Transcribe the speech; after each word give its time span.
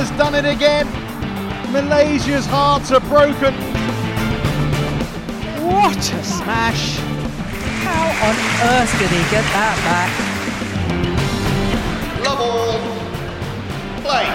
has 0.00 0.10
done 0.16 0.34
it 0.34 0.46
again. 0.46 0.86
Malaysia's 1.72 2.46
hearts 2.46 2.90
are 2.90 3.00
broken. 3.00 3.52
What 5.62 5.98
a 5.98 6.24
smash! 6.24 6.96
How 7.84 8.08
on 8.28 8.36
earth 8.72 8.92
did 8.98 9.10
he 9.10 9.22
get 9.30 9.44
that 9.52 9.76
back? 9.84 10.10
Love 12.24 12.40
all. 12.40 12.80
Play. 14.00 14.26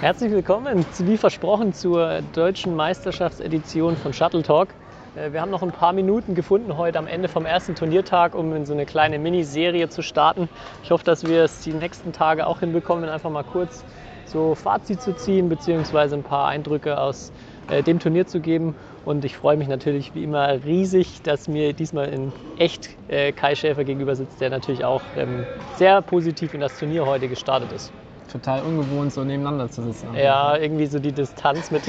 Herzlich 0.00 0.32
willkommen, 0.32 0.84
wie 0.98 1.16
versprochen, 1.16 1.72
zur 1.72 2.20
deutschen 2.34 2.76
Meisterschaftsedition 2.76 3.96
von 3.96 4.12
Shuttle 4.12 4.42
Talk. 4.42 4.68
Äh, 5.16 5.32
Wir 5.32 5.40
haben 5.40 5.50
noch 5.50 5.62
ein 5.62 5.72
paar 5.72 5.92
Minuten 5.92 6.34
gefunden 6.34 6.76
heute 6.76 6.98
am 6.98 7.06
Ende 7.06 7.28
vom 7.28 7.46
ersten 7.46 7.74
Turniertag, 7.74 8.34
um 8.34 8.54
in 8.54 8.66
so 8.66 8.72
eine 8.72 8.86
kleine 8.86 9.18
Miniserie 9.18 9.88
zu 9.88 10.02
starten. 10.02 10.48
Ich 10.84 10.90
hoffe, 10.90 11.04
dass 11.04 11.26
wir 11.26 11.44
es 11.44 11.62
die 11.62 11.72
nächsten 11.72 12.12
Tage 12.12 12.46
auch 12.46 12.60
hinbekommen, 12.60 13.08
einfach 13.08 13.30
mal 13.30 13.44
kurz 13.44 13.84
so 14.26 14.54
Fazit 14.54 15.00
zu 15.00 15.14
ziehen, 15.14 15.48
beziehungsweise 15.48 16.16
ein 16.16 16.24
paar 16.24 16.48
Eindrücke 16.48 16.98
aus 16.98 17.32
äh, 17.70 17.82
dem 17.82 17.98
Turnier 17.98 18.26
zu 18.26 18.40
geben. 18.40 18.74
Und 19.04 19.24
ich 19.24 19.36
freue 19.36 19.56
mich 19.56 19.68
natürlich 19.68 20.14
wie 20.14 20.24
immer 20.24 20.64
riesig, 20.64 21.22
dass 21.22 21.46
mir 21.46 21.72
diesmal 21.72 22.08
in 22.08 22.32
echt 22.58 22.90
äh, 23.08 23.32
Kai 23.32 23.54
Schäfer 23.54 23.84
gegenüber 23.84 24.16
sitzt, 24.16 24.40
der 24.40 24.50
natürlich 24.50 24.84
auch 24.84 25.02
ähm, 25.16 25.46
sehr 25.76 26.02
positiv 26.02 26.54
in 26.54 26.60
das 26.60 26.76
Turnier 26.78 27.06
heute 27.06 27.28
gestartet 27.28 27.72
ist. 27.72 27.92
Total 28.36 28.62
ungewohnt, 28.62 29.12
so 29.12 29.24
nebeneinander 29.24 29.70
zu 29.70 29.82
sitzen. 29.82 30.14
Ja, 30.16 30.56
irgendwie 30.56 30.86
so 30.86 30.98
die 30.98 31.12
Distanz 31.12 31.70
mit, 31.70 31.82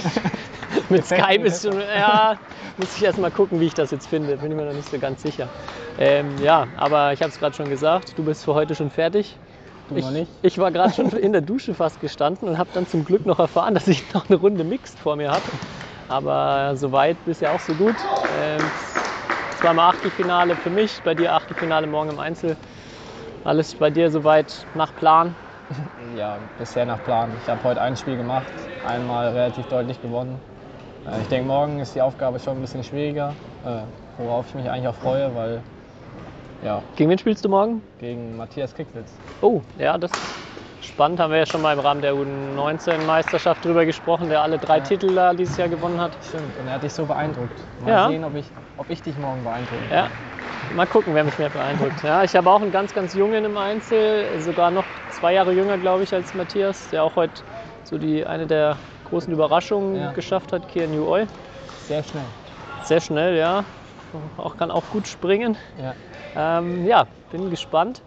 mit 0.89 1.05
Skype 1.05 1.43
ist 1.43 1.63
schon, 1.63 1.79
ja, 1.79 2.37
muss 2.77 2.95
ich 2.95 3.03
erst 3.03 3.19
mal 3.19 3.31
gucken, 3.31 3.59
wie 3.59 3.65
ich 3.65 3.73
das 3.73 3.91
jetzt 3.91 4.07
finde. 4.07 4.37
Bin 4.37 4.51
ich 4.51 4.57
mir 4.57 4.65
noch 4.65 4.73
nicht 4.73 4.89
so 4.89 4.97
ganz 4.99 5.21
sicher. 5.21 5.49
Ähm, 5.97 6.39
ja, 6.39 6.67
aber 6.75 7.13
ich 7.13 7.21
habe 7.21 7.29
es 7.29 7.39
gerade 7.39 7.55
schon 7.55 7.69
gesagt, 7.69 8.17
du 8.17 8.23
bist 8.23 8.43
für 8.43 8.53
heute 8.53 8.75
schon 8.75 8.89
fertig. 8.89 9.35
Du 9.89 9.95
ich, 9.95 10.05
ich 10.41 10.57
war 10.57 10.71
gerade 10.71 10.93
schon 10.93 11.09
in 11.11 11.31
der 11.31 11.41
Dusche 11.41 11.73
fast 11.73 11.99
gestanden 12.01 12.49
und 12.49 12.57
habe 12.57 12.69
dann 12.73 12.85
zum 12.85 13.05
Glück 13.05 13.25
noch 13.25 13.39
erfahren, 13.39 13.73
dass 13.73 13.87
ich 13.87 14.13
noch 14.13 14.27
eine 14.29 14.37
Runde 14.37 14.63
Mixed 14.63 14.99
vor 14.99 15.15
mir 15.15 15.31
habe. 15.31 15.51
Aber 16.07 16.75
soweit 16.75 17.23
bisher 17.25 17.53
auch 17.53 17.59
so 17.59 17.73
gut. 17.75 17.95
Ähm, 18.29 18.59
zweimal 19.55 19.89
Achtelfinale 19.89 20.55
für 20.57 20.69
mich, 20.69 21.01
bei 21.03 21.13
dir 21.15 21.33
Achtelfinale 21.33 21.87
morgen 21.87 22.09
im 22.09 22.19
Einzel. 22.19 22.57
Alles 23.43 23.75
bei 23.75 23.89
dir 23.89 24.11
soweit 24.11 24.65
nach 24.73 24.93
Plan. 24.95 25.35
Ja, 26.15 26.39
bisher 26.57 26.85
nach 26.85 27.03
Plan. 27.03 27.29
Ich 27.41 27.49
habe 27.49 27.61
heute 27.63 27.81
ein 27.81 27.95
Spiel 27.97 28.17
gemacht, 28.17 28.47
einmal 28.83 29.29
relativ 29.29 29.67
deutlich 29.67 30.01
gewonnen. 30.01 30.39
Äh, 31.05 31.21
Ich 31.21 31.27
denke, 31.27 31.47
morgen 31.47 31.79
ist 31.79 31.93
die 31.95 32.01
Aufgabe 32.01 32.39
schon 32.39 32.57
ein 32.57 32.61
bisschen 32.61 32.83
schwieriger, 32.83 33.35
äh, 33.63 33.81
worauf 34.17 34.47
ich 34.47 34.55
mich 34.55 34.69
eigentlich 34.69 34.87
auch 34.87 34.95
freue, 34.95 35.33
weil 35.35 35.61
ja, 36.63 36.81
Gegen 36.95 37.09
wen 37.09 37.17
spielst 37.17 37.43
du 37.45 37.49
morgen? 37.49 37.81
gegen 37.99 38.37
Matthias 38.37 38.73
Kickwitz. 38.73 39.11
Oh, 39.41 39.61
ja, 39.77 39.97
das 39.97 40.11
ist 40.11 40.35
spannend. 40.79 41.19
Haben 41.19 41.31
wir 41.31 41.39
ja 41.39 41.45
schon 41.45 41.61
mal 41.61 41.73
im 41.73 41.79
Rahmen 41.79 42.01
der 42.01 42.13
U19-Meisterschaft 42.15 43.63
drüber 43.63 43.85
gesprochen, 43.85 44.29
der 44.29 44.41
alle 44.41 44.57
drei 44.57 44.79
Titel 44.79 45.13
da 45.13 45.33
dieses 45.33 45.57
Jahr 45.57 45.69
gewonnen 45.69 45.99
hat. 45.99 46.17
Stimmt, 46.21 46.57
und 46.57 46.67
er 46.67 46.75
hat 46.75 46.83
dich 46.83 46.93
so 46.93 47.05
beeindruckt. 47.05 47.51
Mal 47.81 47.89
Ja. 47.91 48.09
sehen, 48.09 48.23
ob 48.23 48.35
ich, 48.35 48.51
ob 48.77 48.89
ich 48.89 49.01
dich 49.01 49.17
morgen 49.17 49.43
beeindrucke. 49.43 49.87
Ja, 49.91 50.09
mal 50.73 50.87
gucken, 50.87 51.13
wer 51.13 51.23
mich 51.23 51.37
mehr 51.37 51.49
beeindruckt. 51.49 52.03
Ja, 52.03 52.23
ich 52.23 52.35
habe 52.35 52.49
auch 52.49 52.61
einen 52.61 52.71
ganz, 52.71 52.93
ganz 52.93 53.13
jungen 53.13 53.45
im 53.45 53.57
Einzel, 53.57 54.39
sogar 54.39 54.71
noch 54.71 54.85
zwei 55.09 55.33
Jahre 55.33 55.53
jünger, 55.53 55.77
glaube 55.77 56.03
ich, 56.03 56.13
als 56.13 56.33
Matthias, 56.33 56.89
der 56.89 57.03
auch 57.03 57.15
heute 57.15 57.41
so 57.83 57.97
die 57.97 58.25
eine 58.25 58.47
der 58.47 58.77
großen 59.05 59.31
Überraschungen 59.31 59.95
Ja. 59.95 60.11
geschafft 60.11 60.51
hat, 60.53 60.67
Kian 60.67 60.93
Yu 60.93 61.07
Oi. 61.07 61.25
Sehr 61.77 62.03
schnell. 62.03 62.27
Sehr 62.81 62.99
schnell, 62.99 63.37
ja. 63.37 63.65
Auch, 64.37 64.57
kann 64.57 64.71
auch 64.71 64.89
gut 64.89 65.07
springen. 65.07 65.57
Ja. 65.81 65.95
Ähm, 66.35 66.85
ja, 66.85 67.07
bin 67.31 67.49
gespannt. 67.49 68.01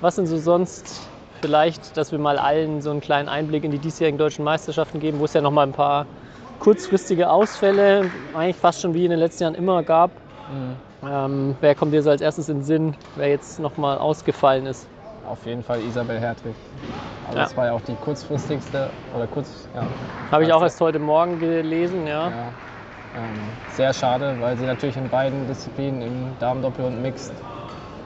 Was 0.00 0.16
sind 0.16 0.26
so 0.26 0.36
sonst 0.36 1.10
vielleicht, 1.40 1.96
dass 1.96 2.12
wir 2.12 2.18
mal 2.18 2.38
allen 2.38 2.80
so 2.80 2.90
einen 2.90 3.00
kleinen 3.00 3.28
Einblick 3.28 3.64
in 3.64 3.70
die 3.70 3.78
diesjährigen 3.78 4.18
deutschen 4.18 4.44
Meisterschaften 4.44 5.00
geben, 5.00 5.18
wo 5.18 5.24
es 5.24 5.32
ja 5.34 5.40
noch 5.40 5.50
mal 5.50 5.62
ein 5.66 5.72
paar 5.72 6.06
kurzfristige 6.58 7.30
Ausfälle, 7.30 8.10
eigentlich 8.34 8.56
fast 8.56 8.80
schon 8.80 8.94
wie 8.94 9.04
in 9.04 9.10
den 9.10 9.20
letzten 9.20 9.44
Jahren 9.44 9.54
immer 9.54 9.82
gab. 9.82 10.10
Mhm. 10.48 10.76
Ähm, 11.08 11.56
wer 11.60 11.74
kommt 11.74 11.92
dir 11.92 12.02
so 12.02 12.10
als 12.10 12.20
erstes 12.20 12.48
in 12.48 12.58
den 12.58 12.64
Sinn, 12.64 12.96
wer 13.14 13.28
jetzt 13.28 13.58
noch 13.60 13.76
mal 13.76 13.98
ausgefallen 13.98 14.66
ist? 14.66 14.88
Auf 15.28 15.44
jeden 15.46 15.62
Fall 15.62 15.80
Isabel 15.82 16.18
Hertwig. 16.18 16.56
Also 17.26 17.38
Ja. 17.38 17.44
das 17.44 17.56
war 17.56 17.66
ja 17.66 17.72
auch 17.72 17.80
die 17.82 17.96
kurzfristigste 17.96 18.92
oder 19.14 19.26
kurz, 19.26 19.68
ja, 19.74 19.86
Habe 20.30 20.44
ich 20.44 20.50
auch 20.52 20.56
Also- 20.56 20.64
erst 20.66 20.80
heute 20.80 20.98
Morgen 20.98 21.38
gelesen, 21.38 22.06
ja. 22.06 22.30
Ja, 22.30 22.52
ähm, 23.16 23.34
sehr 23.68 23.92
schade, 23.92 24.36
weil 24.40 24.56
sie 24.56 24.66
natürlich 24.66 24.96
in 24.96 25.08
beiden 25.08 25.46
Disziplinen, 25.46 26.02
im 26.02 26.38
Damendoppel 26.38 26.84
und 26.84 27.00
Mixed, 27.02 27.32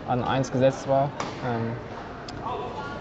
an 0.07 0.23
1 0.25 0.51
gesetzt 0.51 0.87
war. 0.89 1.11
Ähm, 1.45 1.73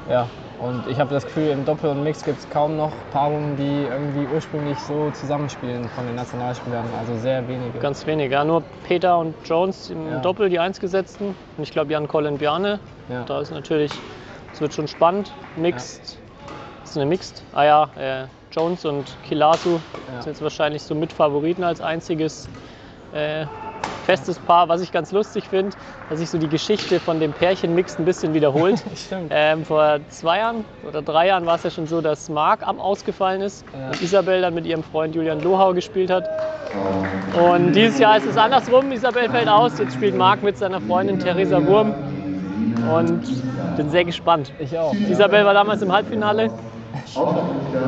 ja, 0.10 0.30
und 0.60 0.88
ich 0.88 1.00
habe 1.00 1.14
das 1.14 1.26
Gefühl, 1.26 1.50
im 1.50 1.66
Doppel 1.66 1.90
und 1.90 2.04
Mixed 2.04 2.26
gibt 2.26 2.40
es 2.40 2.50
kaum 2.50 2.76
noch 2.76 2.92
Paarungen, 3.12 3.56
die 3.56 3.86
irgendwie 3.86 4.26
ursprünglich 4.28 4.78
so 4.80 5.10
zusammenspielen 5.12 5.90
von 5.90 6.06
den 6.06 6.16
Nationalspielern. 6.16 6.94
Also 6.94 7.18
sehr 7.18 7.48
wenige. 7.48 7.80
Ganz 7.80 8.06
wenig, 8.06 8.32
ja. 8.32 8.44
Nur 8.44 8.64
Peter 8.84 9.18
und 9.20 9.36
Jones 9.46 9.90
im 9.90 10.08
Ja. 10.08 10.20
Doppel, 10.20 10.50
die 10.50 10.60
Einsgesetzten. 10.60 11.30
Und 11.58 11.64
ich 11.64 11.72
glaube 11.72 11.92
Jan 11.94 12.08
Colin 12.08 12.38
Bjarne. 12.38 12.80
Ja. 13.08 13.24
Da 13.24 13.40
ist 13.42 13.52
natürlich, 13.52 14.04
es 14.54 14.60
wird 14.62 14.74
schon 14.74 14.88
spannend. 14.88 15.34
Mixed. 15.56 16.18
Ist 16.84 16.98
eine 16.98 17.06
Mixed? 17.06 17.44
Ah 17.52 17.64
ja, 17.64 17.92
äh, 17.96 18.28
Jones 18.52 18.84
und 18.86 19.18
Kilasu 19.24 19.82
Ja. 20.08 20.22
sind 20.22 20.32
jetzt 20.32 20.42
wahrscheinlich 20.42 20.84
so 20.84 20.96
Mitfavoriten 20.96 21.64
als 21.64 21.82
einziges 21.82 22.50
äh, 23.12 23.46
festes 24.10 24.40
Paar. 24.40 24.68
Was 24.70 24.82
ich 24.82 24.92
ganz 24.92 25.12
lustig 25.12 25.48
finde, 25.50 25.76
dass 26.10 26.18
sich 26.18 26.32
so 26.32 26.40
die 26.40 26.50
Geschichte 26.50 27.00
von 27.00 27.20
dem 27.20 27.32
Pärchen 27.32 27.76
Mixed 27.76 28.00
ein 28.00 28.06
bisschen 28.06 28.34
wiederholt. 28.34 28.84
Ähm, 29.32 29.66
vor 29.66 30.00
zwei 30.10 30.40
Jahren 30.40 30.66
oder 30.88 31.02
drei 31.02 31.28
Jahren 31.28 31.46
war 31.46 31.56
es 31.56 31.64
ja 31.64 31.70
schon 31.70 31.86
so, 31.88 32.00
dass 32.02 32.30
Marc 32.30 32.66
am 32.68 32.80
ausgefallen 32.80 33.42
ist 33.42 33.64
Ja. 33.74 33.88
und 33.88 34.02
Isabel 34.02 34.42
dann 34.42 34.54
mit 34.54 34.66
ihrem 34.66 34.82
Freund 34.84 35.14
Julian 35.16 35.42
Lohau 35.42 35.74
gespielt 35.74 36.10
hat. 36.10 36.28
Und 37.40 37.74
dieses 37.74 38.00
Jahr 38.00 38.18
ist 38.18 38.26
es 38.26 38.38
andersrum. 38.38 38.92
Isabel 38.92 39.30
fällt 39.30 39.48
aus, 39.48 39.78
jetzt 39.78 39.94
spielt 39.96 40.16
Marc 40.16 40.42
mit 40.44 40.58
seiner 40.58 40.80
Freundin 40.82 41.20
Theresa 41.20 41.64
Wurm. 41.66 41.94
Und 42.94 43.22
bin 43.78 43.90
sehr 43.90 44.06
gespannt. 44.06 44.52
Ich 44.60 44.78
auch. 44.78 44.94
Isabel 44.94 45.46
war 45.46 45.54
damals 45.54 45.82
im 45.82 45.92
Halbfinale. 45.92 46.50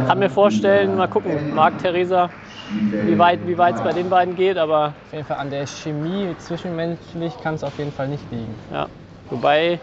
Kann 0.07 0.19
mir 0.19 0.29
vorstellen, 0.29 0.97
mal 0.97 1.07
gucken, 1.07 1.55
Marc, 1.55 1.77
Theresa, 1.79 2.29
wie 2.73 3.17
weit 3.17 3.45
wie 3.45 3.53
es 3.53 3.81
bei 3.83 3.93
den 3.93 4.09
beiden 4.09 4.35
geht. 4.35 4.57
Aber 4.57 4.95
Auf 5.05 5.11
jeden 5.13 5.25
Fall 5.25 5.37
an 5.37 5.49
der 5.49 5.65
Chemie 5.67 6.35
zwischenmenschlich 6.37 7.37
kann 7.37 7.55
es 7.55 7.63
auf 7.63 7.77
jeden 7.77 7.91
Fall 7.91 8.07
nicht 8.07 8.29
liegen. 8.31 8.57
Ja, 8.69 8.89
wobei 9.29 9.79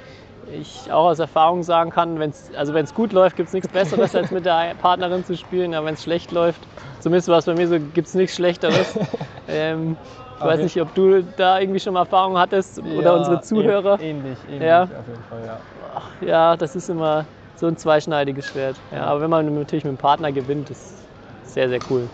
ich 0.46 0.90
auch 0.92 1.06
aus 1.06 1.18
Erfahrung 1.18 1.62
sagen 1.62 1.90
kann, 1.90 2.18
wenn 2.18 2.30
es 2.30 2.52
also 2.54 2.72
wenn's 2.72 2.94
gut 2.94 3.12
läuft, 3.12 3.36
gibt 3.36 3.48
es 3.48 3.52
nichts 3.52 3.68
Besseres, 3.68 4.14
als 4.14 4.30
mit 4.30 4.46
der 4.46 4.74
Partnerin 4.78 5.24
zu 5.24 5.36
spielen. 5.36 5.74
Aber 5.74 5.86
wenn 5.86 5.94
es 5.94 6.02
schlecht 6.02 6.30
läuft, 6.30 6.68
zumindest 7.00 7.28
war 7.28 7.38
es 7.38 7.44
bei 7.46 7.54
mir 7.54 7.66
so, 7.68 7.78
gibt 7.78 8.08
es 8.08 8.14
nichts 8.14 8.36
Schlechteres. 8.36 8.98
ähm, 9.48 9.98
ich 10.36 10.44
weiß 10.44 10.62
nicht, 10.62 10.80
ob 10.80 10.94
du 10.94 11.24
da 11.24 11.58
irgendwie 11.58 11.80
schon 11.80 11.94
mal 11.94 12.00
Erfahrung 12.02 12.38
hattest 12.38 12.78
oder 12.78 13.02
Ja, 13.02 13.16
unsere 13.16 13.40
Zuhörer. 13.40 13.94
ähn- 13.96 14.02
Ähnlich, 14.02 14.44
ähnlich 14.48 14.60
Ja. 14.62 14.82
auf 14.84 15.06
jeden 15.08 15.24
Fall, 15.24 15.44
ja. 15.44 15.60
Ach, 15.92 16.20
ja, 16.20 16.56
das 16.56 16.76
ist 16.76 16.88
immer 16.88 17.26
so 17.56 17.66
ein 17.66 17.76
zweischneidiges 17.76 18.46
Schwert. 18.46 18.80
Ja, 18.92 19.06
aber 19.06 19.20
wenn 19.20 19.30
man 19.30 19.52
natürlich 19.52 19.84
mit 19.84 19.90
dem 19.90 19.98
Partner 19.98 20.30
gewinnt, 20.32 20.70
ist 20.70 21.08
sehr, 21.42 21.68
sehr 21.68 21.80
cool. 21.90 22.08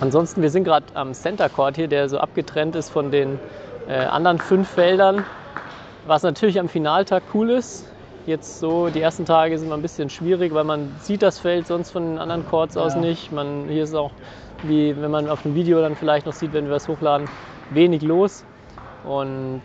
Ansonsten, 0.00 0.42
wir 0.42 0.50
sind 0.50 0.64
gerade 0.64 0.84
am 0.94 1.14
Center 1.14 1.48
Court 1.48 1.76
hier, 1.76 1.88
der 1.88 2.08
so 2.08 2.18
abgetrennt 2.18 2.76
ist 2.76 2.90
von 2.90 3.10
den 3.10 3.38
äh, 3.88 3.94
anderen 3.94 4.38
fünf 4.38 4.68
Feldern, 4.68 5.24
was 6.06 6.22
natürlich 6.22 6.60
am 6.60 6.68
Finaltag 6.68 7.22
cool 7.34 7.50
ist. 7.50 7.86
Jetzt 8.26 8.58
so, 8.58 8.88
die 8.88 9.00
ersten 9.00 9.24
Tage 9.24 9.58
sind 9.58 9.68
mal 9.68 9.76
ein 9.76 9.82
bisschen 9.82 10.10
schwierig, 10.10 10.52
weil 10.52 10.64
man 10.64 10.90
sieht 11.00 11.22
das 11.22 11.38
Feld 11.38 11.66
sonst 11.66 11.92
von 11.92 12.02
den 12.02 12.18
anderen 12.18 12.44
Courts 12.44 12.76
aus 12.76 12.94
Ja. 12.94 13.00
nicht. 13.00 13.32
Man, 13.32 13.68
hier 13.68 13.84
ist 13.84 13.94
auch, 13.94 14.10
wie 14.62 15.00
wenn 15.00 15.10
man 15.10 15.30
auf 15.30 15.42
dem 15.42 15.54
Video 15.54 15.80
dann 15.80 15.94
vielleicht 15.94 16.26
noch 16.26 16.32
sieht, 16.32 16.52
wenn 16.52 16.64
wir 16.64 16.72
das 16.72 16.88
hochladen, 16.88 17.28
wenig 17.70 18.02
los. 18.02 18.44
Und 19.04 19.62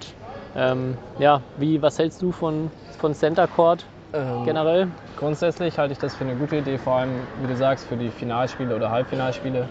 ähm, 0.55 0.95
ja, 1.17 1.41
wie, 1.57 1.81
was 1.81 1.97
hältst 1.99 2.21
du 2.21 2.31
von, 2.31 2.71
von 2.99 3.13
Center 3.13 3.47
Court 3.47 3.85
Ähm, 4.13 4.45
generell? 4.45 4.87
Grundsätzlich 5.17 5.77
halte 5.77 5.93
ich 5.93 5.99
das 5.99 6.15
für 6.15 6.23
eine 6.23 6.35
gute 6.35 6.57
Idee, 6.57 6.77
vor 6.77 6.93
allem, 6.93 7.11
wie 7.41 7.47
du 7.47 7.55
sagst, 7.57 7.85
für 7.87 7.95
die 7.95 8.09
Finalspiele 8.09 8.75
oder 8.75 8.91
Halbfinalspiele. 8.91 9.67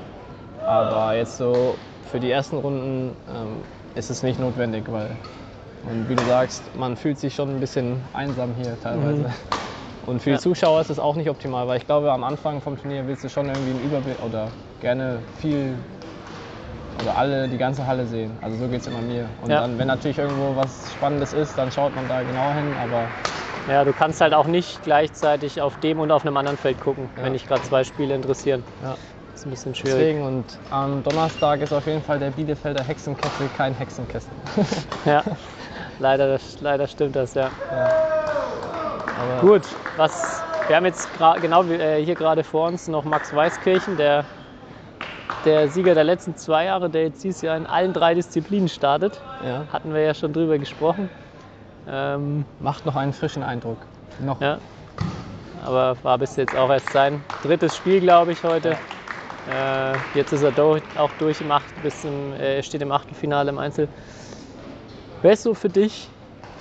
Aber 0.64 1.14
jetzt 1.14 1.36
so 1.36 1.78
für 2.02 2.20
die 2.20 2.30
ersten 2.30 2.56
Runden 2.58 3.16
ähm, 3.28 3.64
ist 3.94 4.10
es 4.10 4.22
nicht 4.22 4.38
notwendig, 4.38 4.90
weil, 4.90 5.18
und 5.82 6.08
wie 6.08 6.14
du 6.14 6.24
sagst, 6.24 6.74
man 6.76 6.96
fühlt 6.96 7.18
sich 7.18 7.34
schon 7.34 7.50
ein 7.50 7.60
bisschen 7.60 8.08
einsam 8.12 8.54
hier 8.54 8.78
teilweise. 8.78 9.30
Und 10.02 10.20
für 10.20 10.30
Ja. 10.30 10.36
die 10.36 10.42
Zuschauer 10.42 10.80
ist 10.80 10.90
es 10.90 10.98
auch 10.98 11.16
nicht 11.16 11.28
optimal, 11.28 11.66
weil 11.68 11.76
ich 11.78 11.86
glaube, 11.86 12.10
am 12.12 12.24
Anfang 12.24 12.60
vom 12.60 12.76
Turnier 12.76 13.06
willst 13.06 13.22
du 13.24 13.28
schon 13.28 13.48
irgendwie 13.48 13.70
einen 13.70 13.80
Überblick 13.80 14.20
oder 14.22 14.52
gerne 14.80 15.22
viel 15.34 15.78
oder 16.98 17.16
alle, 17.16 17.48
die 17.48 17.58
ganze 17.58 17.86
Halle 17.86 18.06
sehen. 18.06 18.38
Also 18.42 18.56
so 18.56 18.68
geht 18.68 18.80
es 18.80 18.86
immer 18.86 19.00
mir. 19.02 19.30
Und 19.42 19.50
Ja. 19.50 19.60
dann, 19.60 19.78
wenn 19.78 19.86
natürlich 19.86 20.18
irgendwo 20.18 20.56
was 20.56 20.92
Spannendes 20.92 21.32
ist, 21.32 21.56
dann 21.56 21.70
schaut 21.70 21.94
man 21.94 22.08
da 22.08 22.22
genau 22.22 22.52
hin, 22.52 22.76
aber 22.76 23.10
Ja, 23.66 23.84
du 23.84 23.92
kannst 23.92 24.20
halt 24.20 24.34
auch 24.34 24.46
nicht 24.46 24.82
gleichzeitig 24.82 25.60
auf 25.60 25.76
dem 25.76 26.00
und 26.00 26.10
auf 26.10 26.24
einem 26.24 26.36
anderen 26.36 26.56
Feld 26.56 26.80
gucken, 26.80 27.10
Ja. 27.16 27.24
wenn 27.24 27.32
dich 27.34 27.46
gerade 27.46 27.62
zwei 27.62 27.84
Spiele 27.84 28.14
interessieren. 28.14 28.64
ja. 28.82 28.96
Ist 29.40 29.46
ein 29.46 29.50
bisschen 29.52 29.74
schwierig. 29.74 29.96
Deswegen 30.00 30.22
und 30.22 30.44
am 30.68 31.02
Donnerstag 31.02 31.62
ist 31.62 31.72
auf 31.72 31.86
jeden 31.86 32.02
Fall 32.02 32.18
der 32.18 32.28
Bielefelder 32.30 32.84
Hexenkessel 32.84 33.48
kein 33.56 33.72
Hexenkessel. 33.72 34.30
Ja, 35.06 35.24
leider, 35.98 36.38
leider 36.60 36.86
stimmt 36.86 37.16
das, 37.16 37.32
ja. 37.32 37.50
Aber 39.18 39.40
Gut, 39.40 39.62
was 39.96 40.42
Wir 40.68 40.76
haben 40.76 40.84
jetzt 40.84 41.08
gra- 41.18 41.40
genau 41.40 41.64
äh, 41.64 42.04
hier 42.04 42.16
gerade 42.16 42.44
vor 42.44 42.68
uns 42.68 42.86
noch 42.86 43.02
Max 43.04 43.34
Weißkirchen, 43.34 43.96
der, 43.96 44.26
der 45.46 45.68
Sieger 45.68 45.94
der 45.94 46.04
letzten 46.04 46.36
zwei 46.36 46.66
Jahre, 46.66 46.90
der 46.90 47.04
jetzt 47.04 47.24
dieses 47.24 47.40
Jahr 47.40 47.56
in 47.56 47.66
allen 47.66 47.94
drei 47.94 48.12
Disziplinen 48.12 48.68
startet. 48.68 49.22
Ja. 49.42 49.64
Hatten 49.72 49.94
wir 49.94 50.02
ja 50.02 50.12
schon 50.12 50.34
drüber 50.34 50.58
gesprochen. 50.58 51.08
Ähm, 51.88 52.44
Macht 52.58 52.84
noch 52.84 52.94
einen 52.94 53.14
frischen 53.14 53.42
Eindruck. 53.42 53.78
Noch. 54.22 54.38
ja. 54.42 54.58
Aber 55.64 55.96
war 56.02 56.18
bis 56.18 56.36
jetzt 56.36 56.54
auch 56.54 56.68
erst 56.68 56.92
sein 56.92 57.24
drittes 57.42 57.74
Spiel, 57.74 58.00
glaube 58.00 58.32
ich, 58.32 58.44
heute. 58.44 58.72
Äh, 58.72 58.76
jetzt 60.14 60.32
ist 60.32 60.42
er 60.42 60.52
do 60.52 60.76
auch 60.96 61.12
durch 61.18 61.40
im 61.40 61.50
Acht, 61.50 61.82
bis 61.82 62.00
zum, 62.02 62.32
äh, 62.32 62.56
er 62.56 62.62
steht 62.62 62.82
im 62.82 62.92
Achtelfinale 62.92 63.50
im 63.50 63.58
Einzel. 63.58 63.88
Wer 65.22 65.32
ist 65.32 65.42
so 65.42 65.54
für 65.54 65.68
dich, 65.68 66.08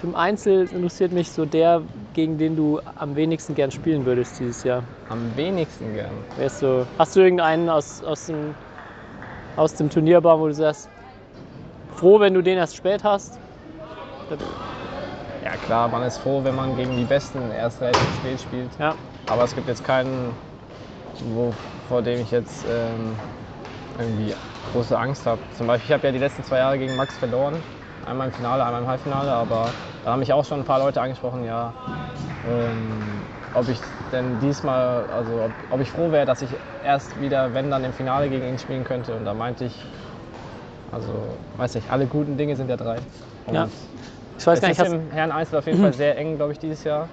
im 0.04 0.16
Einzel 0.16 0.68
interessiert 0.72 1.12
mich 1.12 1.30
so 1.30 1.46
der, 1.46 1.82
gegen 2.14 2.38
den 2.38 2.56
du 2.56 2.80
am 2.96 3.16
wenigsten 3.16 3.54
gern 3.54 3.72
spielen 3.72 4.06
würdest 4.06 4.40
dieses 4.40 4.64
Jahr? 4.64 4.84
Am 5.10 5.36
wenigsten 5.36 5.94
gern. 5.94 6.14
Wer 6.36 6.46
ist 6.46 6.60
so, 6.60 6.86
hast 6.98 7.16
du 7.16 7.22
irgendeinen 7.22 7.70
aus, 7.70 8.04
aus, 8.04 8.26
dem, 8.28 8.56
aus 9.56 9.74
dem 9.76 9.90
Turnierbaum, 9.90 10.40
wo 10.40 10.48
du 10.48 10.54
sagst, 10.54 10.90
froh, 11.98 12.20
wenn 12.20 12.34
du 12.34 12.42
den 12.42 12.58
erst 12.58 12.76
spät 12.76 13.04
hast? 13.04 13.40
Ja 15.44 15.58
klar, 15.58 15.88
man 15.88 16.04
ist 16.04 16.18
froh, 16.20 16.44
wenn 16.44 16.56
man 16.56 16.76
gegen 16.76 16.96
die 16.96 17.06
Besten 17.06 17.52
erst 17.52 17.82
relativ 17.82 18.16
spät 18.16 18.40
spielt. 18.40 18.70
Ja, 18.80 18.96
Aber 19.28 19.44
es 19.44 19.54
gibt 19.56 19.68
jetzt 19.68 19.84
keinen, 19.84 20.34
wo, 21.22 21.56
vor 21.88 22.02
dem 22.02 22.20
ich 22.20 22.32
jetzt 22.32 22.66
ähm, 22.70 23.18
irgendwie 23.98 24.36
große 24.64 24.98
Angst 24.98 25.26
habe. 25.26 25.42
Zum 25.52 25.68
Beispiel, 25.68 25.88
ich 25.90 25.94
habe 25.94 26.08
ja 26.08 26.12
die 26.14 26.20
letzten 26.20 26.44
zwei 26.44 26.60
Jahre 26.60 26.78
gegen 26.78 26.96
Max 26.96 27.18
verloren. 27.18 27.64
Einmal 28.06 28.28
im 28.28 28.34
Finale, 28.34 28.64
einmal 28.64 28.82
im 28.82 28.88
Halbfinale. 28.88 29.32
Aber 29.32 29.76
da 30.04 30.12
haben 30.12 30.20
mich 30.20 30.34
auch 30.34 30.46
schon 30.46 30.60
ein 30.62 30.66
paar 30.66 30.80
Leute 30.80 31.02
angesprochen, 31.02 31.44
ja, 31.44 31.74
ähm, 32.44 33.26
ob 33.54 33.70
ich 33.70 33.82
denn 34.12 34.40
diesmal, 34.40 35.08
also 35.08 35.44
ob, 35.46 35.54
ob 35.70 35.82
ich 35.82 35.92
froh 35.92 36.12
wäre, 36.12 36.26
dass 36.26 36.42
ich 36.42 36.58
erst 36.84 37.20
wieder, 37.20 37.54
wenn 37.54 37.70
dann 37.72 37.84
im 37.84 37.94
Finale 37.94 38.30
gegen 38.30 38.46
ihn 38.48 38.58
spielen 38.58 38.84
könnte. 38.84 39.16
Und 39.16 39.26
da 39.26 39.34
meinte 39.34 39.66
ich, 39.66 39.76
also 40.92 41.38
weiß 41.54 41.76
nicht, 41.76 41.90
alle 41.92 42.08
guten 42.08 42.38
Dinge 42.38 42.56
sind 42.56 42.70
ja 42.70 42.78
drei. 42.78 42.98
Und 43.46 43.56
Ja. 43.56 43.70
ich 44.38 44.48
weiß 44.48 44.58
es 44.58 44.62
gar 44.62 44.70
nicht, 44.70 44.80
ist 44.80 44.86
im 44.94 45.12
Herren 45.12 45.32
Einzel 45.32 45.60
auf 45.60 45.66
jeden 45.66 45.80
Fall 45.82 45.94
sehr 45.94 46.18
eng, 46.18 46.38
glaube 46.38 46.54
ich, 46.54 46.60
dieses 46.60 46.84
Jahr. 46.84 47.10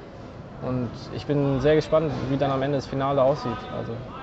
Und 0.63 0.89
ich 1.15 1.27
bin 1.27 1.61
sehr 1.61 1.75
gespannt, 1.75 2.11
wie 2.31 2.37
dann 2.37 2.51
am 2.51 2.63
Ende 2.63 2.79
das 2.79 2.87
Finale 2.87 3.23
aussieht. 3.23 3.57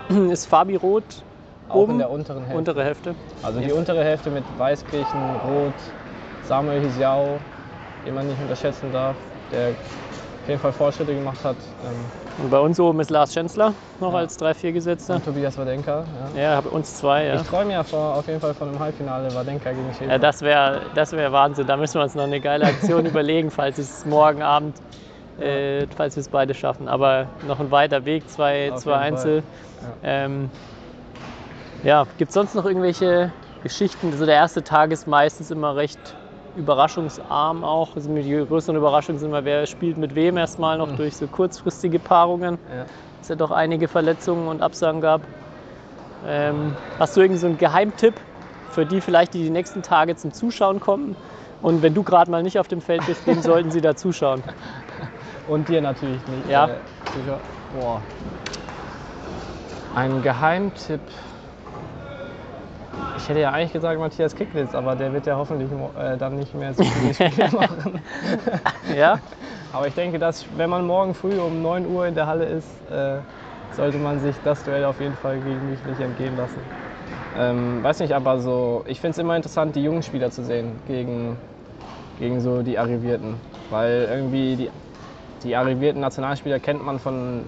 Also 0.09 0.23
ist 0.31 0.47
Fabi 0.47 0.75
Roth 0.75 1.23
auch 1.69 1.75
oben? 1.75 1.93
in 1.93 1.97
der 1.99 2.09
unteren 2.09 2.39
Hälfte. 2.39 2.57
untere 2.57 2.83
Hälfte? 2.83 3.15
Also 3.41 3.59
die 3.59 3.71
untere 3.71 4.03
Hälfte 4.03 4.29
mit 4.29 4.43
Weißkirchen, 4.57 5.19
Rot, 5.47 5.73
Samuel 6.47 6.81
Hisiao, 6.81 7.39
den 8.05 8.15
man 8.15 8.27
nicht 8.27 8.41
unterschätzen 8.41 8.91
darf, 8.91 9.15
der 9.51 9.69
auf 9.69 10.49
jeden 10.49 10.59
Fall 10.59 10.73
Fortschritte 10.73 11.13
gemacht 11.13 11.41
hat. 11.43 11.55
Ähm, 11.85 12.43
Und 12.43 12.49
bei 12.49 12.59
uns 12.59 12.79
oben 12.79 12.99
ist 12.99 13.09
Lars 13.11 13.33
Schänzler 13.33 13.73
noch 14.01 14.11
Ja. 14.11 14.19
als 14.19 14.37
3-4-Gesetzter. 14.39 15.15
und 15.15 15.23
Tobias 15.25 15.57
Wadenka. 15.57 16.03
Ja. 16.35 16.41
Ja, 16.55 16.59
uns 16.59 16.95
zwei, 16.97 17.25
ja. 17.27 17.35
Ich 17.35 17.43
träume 17.43 17.71
ja 17.73 17.83
vor, 17.83 18.15
auf 18.15 18.27
jeden 18.27 18.41
Fall 18.41 18.53
von 18.53 18.67
einem 18.67 18.79
Halbfinale 18.79 19.33
Wadenka 19.33 19.71
gegen 19.71 19.93
Schäfer. 19.93 20.11
Ja, 20.11 20.17
das 20.17 20.41
wäre 20.41 20.81
das 20.95 21.11
wär 21.13 21.31
Wahnsinn. 21.31 21.67
Da 21.67 21.77
müssen 21.77 21.95
wir 21.99 22.03
uns 22.03 22.15
noch 22.15 22.23
eine 22.23 22.41
geile 22.41 22.65
Aktion 22.65 23.05
überlegen, 23.05 23.51
falls 23.51 23.77
es 23.77 24.05
morgen 24.05 24.41
Abend, 24.41 24.75
äh, 25.39 25.87
falls 25.95 26.15
wir 26.15 26.21
es 26.21 26.29
beide 26.29 26.53
schaffen. 26.53 26.87
Aber 26.87 27.27
noch 27.47 27.59
ein 27.59 27.71
weiter 27.71 28.05
Weg, 28.05 28.29
zwei, 28.29 28.71
Auf 28.71 28.81
zwei 28.81 28.95
Einzel. 28.95 29.43
Fall. 29.79 29.93
Ähm, 30.03 30.49
ja, 31.83 32.05
gibt 32.17 32.29
es 32.29 32.35
sonst 32.35 32.55
noch 32.55 32.65
irgendwelche 32.65 33.31
Geschichten? 33.63 34.11
Also 34.11 34.25
der 34.25 34.35
erste 34.35 34.63
Tag 34.63 34.91
ist 34.91 35.07
meistens 35.07 35.51
immer 35.51 35.75
recht 35.75 35.99
überraschungsarm 36.55 37.63
auch. 37.63 37.95
Also 37.95 38.13
die 38.13 38.45
größeren 38.47 38.75
Überraschungen 38.75 39.19
sind 39.19 39.29
immer, 39.29 39.43
wer 39.43 39.65
spielt 39.65 39.97
mit 39.97 40.15
wem 40.15 40.37
erstmal 40.37 40.77
noch 40.77 40.95
durch 40.95 41.15
so 41.15 41.27
kurzfristige 41.27 41.99
Paarungen. 41.99 42.57
Ja. 42.75 42.85
Es 43.21 43.29
ja 43.29 43.35
doch 43.35 43.51
einige 43.51 43.87
Verletzungen 43.87 44.47
und 44.47 44.61
Absagen 44.61 45.01
gab. 45.01 45.21
Ähm, 46.25 46.75
hast 46.99 47.15
du 47.15 47.21
irgendeinen 47.21 47.41
so 47.41 47.47
einen 47.47 47.57
Geheimtipp 47.57 48.15
für 48.69 48.85
die 48.85 49.01
vielleicht, 49.01 49.33
die 49.33 49.43
die 49.43 49.49
nächsten 49.49 49.81
Tage 49.81 50.15
zum 50.15 50.31
Zuschauen 50.31 50.79
kommen? 50.79 51.15
Und 51.61 51.81
wenn 51.81 51.93
du 51.93 52.03
gerade 52.03 52.29
mal 52.29 52.43
nicht 52.43 52.59
auf 52.59 52.67
dem 52.67 52.81
Feld 52.81 53.05
bist, 53.05 53.25
wem 53.25 53.41
sollten 53.41 53.71
sie 53.71 53.81
da 53.81 53.95
zuschauen? 53.95 54.43
Und 55.47 55.67
dir 55.67 55.81
natürlich 55.81 56.25
nicht. 56.27 56.49
Ja. 56.49 56.65
Äh, 56.65 56.69
Zuschauer. 57.13 57.39
Boah. 57.79 58.01
Ein 59.95 60.21
Geheimtipp. 60.21 61.01
Ich 63.17 63.29
hätte 63.29 63.39
ja 63.39 63.51
eigentlich 63.51 63.73
gesagt 63.73 63.99
Matthias 63.99 64.35
Kicklitz, 64.35 64.73
aber 64.73 64.95
der 64.95 65.13
wird 65.13 65.25
ja 65.25 65.37
hoffentlich 65.37 65.69
äh, 65.99 66.17
dann 66.17 66.37
nicht 66.37 66.53
mehr 66.55 66.73
so 66.73 66.83
viele 66.83 67.13
Spiele 67.13 67.49
machen. 67.51 68.01
Ja? 68.97 69.19
Aber 69.71 69.87
ich 69.87 69.93
denke, 69.93 70.19
dass 70.19 70.45
wenn 70.57 70.69
man 70.69 70.85
morgen 70.85 71.13
früh 71.13 71.39
um 71.39 71.61
9 71.61 71.87
Uhr 71.87 72.05
in 72.05 72.15
der 72.15 72.27
Halle 72.27 72.45
ist, 72.45 72.67
äh, 72.91 73.17
sollte 73.75 73.97
man 73.97 74.19
sich 74.19 74.35
das 74.43 74.63
Duell 74.63 74.85
auf 74.85 74.99
jeden 74.99 75.15
Fall 75.15 75.37
gegen 75.37 75.69
mich 75.69 75.83
nicht 75.85 75.99
entgehen 75.99 76.37
lassen. 76.37 76.59
Ähm, 77.37 77.83
weiß 77.83 77.99
nicht, 77.99 78.13
aber 78.13 78.39
so, 78.39 78.83
ich 78.87 79.01
finde 79.01 79.11
es 79.11 79.17
immer 79.17 79.35
interessant, 79.35 79.75
die 79.75 79.83
jungen 79.83 80.03
Spieler 80.03 80.29
zu 80.29 80.43
sehen 80.43 80.73
gegen, 80.87 81.37
gegen 82.19 82.39
so 82.39 82.61
die 82.61 82.77
Arrivierten. 82.77 83.35
Weil 83.69 84.07
irgendwie 84.11 84.55
die, 84.55 84.69
die 85.43 85.55
arrivierten 85.55 86.01
Nationalspieler 86.01 86.59
kennt 86.59 86.83
man 86.83 86.99
von, 86.99 87.43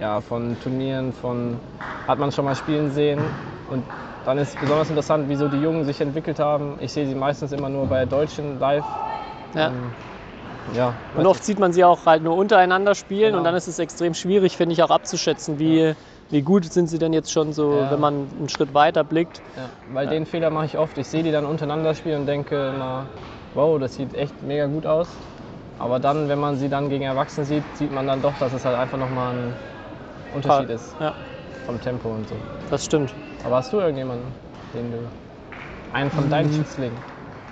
ja, 0.00 0.20
von 0.20 0.56
Turnieren, 0.62 1.12
von, 1.12 1.56
hat 2.06 2.18
man 2.18 2.32
schon 2.32 2.44
mal 2.44 2.54
spielen 2.54 2.90
sehen. 2.90 3.18
Und 3.70 3.82
dann 4.24 4.38
ist 4.38 4.58
besonders 4.60 4.88
interessant, 4.88 5.28
wie 5.28 5.36
so 5.36 5.48
die 5.48 5.60
Jungen 5.60 5.84
sich 5.84 6.00
entwickelt 6.00 6.38
haben. 6.38 6.76
Ich 6.80 6.92
sehe 6.92 7.06
sie 7.06 7.14
meistens 7.14 7.52
immer 7.52 7.68
nur 7.68 7.86
bei 7.86 8.04
Deutschen 8.04 8.58
live. 8.58 8.84
ja. 9.54 9.68
Ähm, 9.68 9.92
ja, 10.72 10.94
Und 11.14 11.26
oft 11.26 11.44
sieht 11.44 11.58
man 11.58 11.72
sie 11.72 11.84
auch 11.84 12.06
halt 12.06 12.22
nur 12.22 12.36
untereinander 12.36 12.94
spielen 12.94 13.26
Genau. 13.32 13.38
und 13.38 13.44
dann 13.44 13.54
ist 13.54 13.66
es 13.68 13.78
extrem 13.78 14.14
schwierig, 14.14 14.56
finde 14.56 14.72
ich, 14.72 14.82
auch 14.82 14.90
abzuschätzen, 14.90 15.58
wie, 15.58 15.94
wie 16.30 16.40
gut 16.42 16.64
sind 16.64 16.88
sie 16.88 16.98
denn 16.98 17.12
jetzt 17.12 17.30
schon 17.30 17.52
so, 17.52 17.70
Ja. 17.70 17.90
wenn 17.90 18.00
man 18.00 18.28
einen 18.38 18.48
Schritt 18.48 18.72
weiter 18.72 19.04
blickt. 19.04 19.42
Ja, 19.56 19.68
weil 19.92 20.08
den 20.08 20.24
Fehler 20.24 20.50
mache 20.50 20.64
ich 20.66 20.78
oft. 20.78 20.96
Ich 20.96 21.06
sehe 21.06 21.22
die 21.22 21.32
dann 21.32 21.44
untereinander 21.44 21.94
spielen 21.94 22.22
und 22.22 22.26
denke 22.26 22.70
immer, 22.70 23.06
wow, 23.52 23.78
das 23.78 23.94
sieht 23.94 24.14
echt 24.14 24.42
mega 24.42 24.66
gut 24.66 24.86
aus. 24.86 25.08
Aber 25.84 25.98
dann, 26.00 26.28
wenn 26.30 26.38
man 26.40 26.56
sie 26.56 26.68
dann 26.70 26.88
gegen 26.88 27.04
Erwachsene 27.04 27.44
sieht, 27.44 27.62
sieht 27.76 27.92
man 27.92 28.06
dann 28.06 28.22
doch, 28.22 28.38
dass 28.38 28.54
es 28.54 28.64
halt 28.64 28.74
einfach 28.74 28.96
nochmal 28.96 29.34
ein 29.34 29.54
Unterschied 30.32 30.70
ist 30.70 30.96
Ja, 30.98 31.12
vom 31.66 31.78
Tempo 31.78 32.08
und 32.08 32.26
so. 32.26 32.36
das 32.70 32.84
stimmt. 32.84 33.12
Aber 33.44 33.56
hast 33.56 33.70
du 33.72 33.78
irgendjemanden, 33.80 34.32
den 34.72 34.90
du. 34.90 34.98
Einen 35.92 36.10
von 36.10 36.30
deinen 36.30 36.48
Mhm. 36.50 36.56
Schützlingen? 36.56 36.98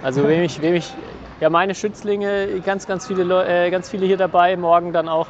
Also 0.00 0.26
wem 0.26 0.42
ich, 0.42 0.62
wem 0.62 0.74
ich, 0.74 0.96
ja 1.40 1.50
meine 1.50 1.74
Schützlinge, 1.74 2.60
ganz, 2.62 2.86
ganz 2.86 3.06
viele, 3.06 3.44
äh, 3.46 3.70
ganz 3.70 3.90
viele 3.90 4.06
hier 4.06 4.16
dabei, 4.16 4.56
morgen 4.56 4.92
dann 4.94 5.08
auch. 5.08 5.28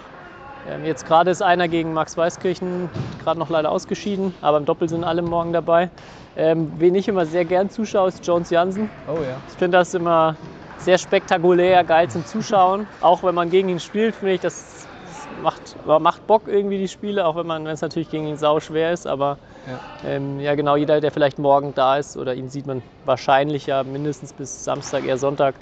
Ähm, 0.65 0.85
jetzt 0.85 1.05
gerade 1.05 1.31
ist 1.33 1.43
einer 1.43 1.69
gegen 1.69 1.93
Max 1.93 2.17
Weißkirchen, 2.17 2.91
gerade 3.19 3.39
noch 3.41 3.51
leider 3.51 3.71
ausgeschieden, 3.73 4.35
aber 4.41 4.59
im 4.59 4.65
Doppel 4.65 4.89
sind 4.89 5.05
alle 5.05 5.23
morgen 5.23 5.53
dabei. 5.53 5.91
Ähm, 6.37 6.71
wen 6.79 6.95
ich 6.95 7.09
immer 7.09 7.27
sehr 7.27 7.45
gern 7.45 7.69
zuschaue, 7.69 8.09
ist 8.09 8.27
Jones 8.27 8.49
Jansen. 8.51 8.91
Oh 9.07 9.23
ja. 9.23 9.43
Ich 9.49 9.57
finde 9.59 9.79
das 9.79 9.93
immer 9.95 10.37
sehr 10.85 10.99
spektakulär, 10.99 11.85
geil 11.85 12.09
zum 12.11 12.25
Zuschauen. 12.25 12.87
Auch 13.01 13.23
wenn 13.23 13.35
man 13.35 13.51
gegen 13.51 13.69
ihn 13.69 13.81
spielt, 13.81 14.17
finde 14.17 14.35
ich, 14.35 14.41
das, 14.41 14.89
das 15.05 15.29
macht, 15.41 15.77
macht 15.85 16.27
Bock 16.27 16.49
irgendwie 16.49 16.79
die 16.79 16.89
Spiele, 16.89 17.27
auch 17.27 17.37
wenn 17.37 17.47
man, 17.47 17.65
wenn 17.65 17.73
es 17.73 17.81
natürlich 17.81 18.11
gegen 18.11 18.27
ihn 18.27 18.37
sau 18.37 18.61
schwer 18.61 18.93
ist. 18.93 19.07
Aber 19.07 19.39
Ja. 19.67 19.79
ähm, 20.09 20.41
ja, 20.41 20.55
genau, 20.55 20.77
jeder, 20.77 21.01
der 21.01 21.13
vielleicht 21.13 21.39
morgen 21.39 21.73
da 21.75 21.97
ist 21.99 22.17
oder 22.17 22.35
ihn 22.35 22.49
sieht 22.49 22.67
man 22.67 22.83
wahrscheinlich 23.05 23.67
ja 23.67 23.85
mindestens 23.85 24.33
bis 24.33 24.65
Samstag, 24.65 25.05
eher 25.05 25.19
Sonntag, 25.19 25.55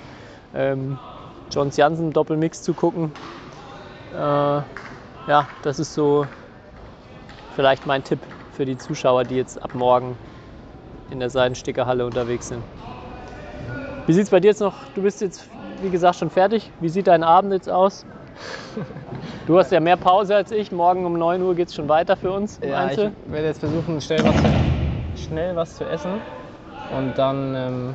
ähm, 0.54 0.98
Johns 1.52 1.76
Jansen 1.76 2.12
Doppelmix 2.12 2.62
zu 2.62 2.74
gucken. 2.74 3.12
Äh, 4.12 4.16
ja, 4.16 5.48
das 5.62 5.78
ist 5.78 5.94
so 5.94 6.26
vielleicht 7.54 7.86
mein 7.86 8.02
Tipp 8.04 8.20
für 8.52 8.64
die 8.64 8.76
Zuschauer, 8.76 9.24
die 9.24 9.36
jetzt 9.36 9.62
ab 9.62 9.74
morgen 9.74 10.16
in 11.10 11.20
der 11.20 11.30
Seidenstickerhalle 11.30 12.06
unterwegs 12.06 12.48
sind. 12.48 12.64
Wie 14.10 14.14
sieht 14.14 14.24
es 14.24 14.30
bei 14.30 14.40
dir 14.40 14.48
jetzt 14.48 14.58
noch? 14.60 14.74
Du 14.94 15.02
bist 15.02 15.20
jetzt, 15.20 15.48
wie 15.80 15.88
gesagt, 15.88 16.16
schon 16.16 16.30
fertig. 16.30 16.72
Wie 16.80 16.88
sieht 16.88 17.06
dein 17.06 17.22
Abend 17.22 17.52
jetzt 17.52 17.70
aus? 17.70 18.04
Du 19.46 19.56
hast 19.56 19.70
ja 19.70 19.78
mehr 19.78 19.96
Pause 19.96 20.34
als 20.34 20.50
ich. 20.50 20.72
Morgen 20.72 21.06
um 21.06 21.12
9 21.16 21.40
Uhr 21.42 21.54
geht 21.54 21.68
es 21.68 21.76
schon 21.76 21.88
weiter 21.88 22.16
für 22.16 22.32
uns 22.32 22.58
im 22.60 22.70
Ja, 22.70 22.86
ich 22.86 22.88
Einzel. 22.98 23.12
werde 23.28 23.46
jetzt 23.46 23.60
versuchen, 23.60 24.00
schnell 24.00 24.24
was, 24.24 24.40
zu, 24.42 24.48
schnell 25.14 25.54
was 25.54 25.76
zu 25.76 25.84
essen 25.88 26.22
und 26.90 27.18
dann 27.18 27.54
ähm, 27.54 27.94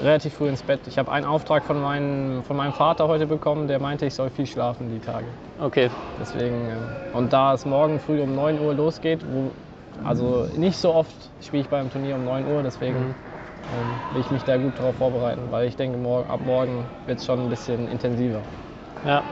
relativ 0.00 0.34
früh 0.34 0.48
ins 0.48 0.62
Bett. 0.62 0.78
Ich 0.86 0.96
habe 0.96 1.10
einen 1.10 1.26
Auftrag 1.26 1.64
von, 1.64 1.82
meinem- 1.82 2.44
von 2.44 2.56
meinem 2.56 2.72
Vater 2.72 3.08
heute 3.08 3.26
bekommen, 3.26 3.66
der 3.66 3.80
meinte, 3.80 4.06
ich 4.06 4.14
soll 4.14 4.30
viel 4.30 4.46
schlafen 4.46 4.88
die 4.94 5.00
Tage. 5.04 5.26
Okay, 5.60 5.90
Deswegen, 6.20 6.54
ähm, 6.54 6.78
und 7.14 7.32
da 7.32 7.54
es 7.54 7.64
morgen 7.64 7.98
früh 7.98 8.20
um 8.22 8.32
9 8.36 8.60
Uhr 8.60 8.74
losgeht, 8.74 9.24
wo, 9.28 9.50
also 10.04 10.46
nicht 10.56 10.78
so 10.78 10.94
oft 10.94 11.10
spiele 11.44 11.62
ich 11.62 11.68
beim 11.68 11.90
Turnier 11.90 12.14
um 12.14 12.24
9 12.24 12.46
Uhr, 12.46 12.62
deswegen 12.62 13.00
Mhm. 13.08 13.14
Ähm, 13.72 14.14
will 14.14 14.20
ich 14.20 14.30
mich 14.30 14.44
da 14.44 14.56
gut 14.56 14.78
darauf 14.78 14.96
vorbereiten, 14.96 15.42
weil 15.50 15.66
ich 15.66 15.76
denke, 15.76 15.98
morgen, 15.98 16.28
ab 16.30 16.40
morgen 16.44 16.84
wird 17.06 17.18
es 17.18 17.26
schon 17.26 17.40
ein 17.40 17.48
bisschen 17.48 17.88
intensiver. 17.90 18.40
ja. 19.04 19.22